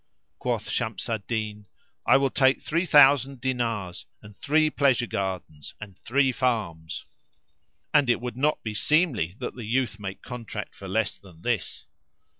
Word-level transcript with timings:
Quoth 0.39 0.67
Shams 0.67 1.07
al 1.09 1.19
Din, 1.19 1.67
"I 2.07 2.17
will 2.17 2.31
take 2.31 2.59
three 2.59 2.87
thousand 2.87 3.39
dinars 3.39 4.07
and 4.23 4.35
three 4.35 4.71
pleasure 4.71 5.05
gardens 5.05 5.75
and 5.79 5.95
three 5.99 6.31
farms; 6.31 7.05
and 7.93 8.09
it 8.09 8.19
would 8.19 8.35
not 8.35 8.63
be 8.63 8.73
seemly 8.73 9.35
that 9.37 9.53
the 9.53 9.65
youth 9.65 9.99
make 9.99 10.23
contract 10.23 10.73
for 10.73 10.87
less 10.87 11.13
than 11.19 11.43
this." 11.43 11.85